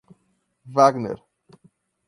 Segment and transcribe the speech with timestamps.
[0.73, 1.21] Wagner